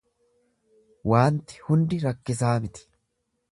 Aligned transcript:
Waanti 1.11 1.61
hundi 1.67 2.01
rakkisaa 2.07 2.57
miti. 2.67 2.89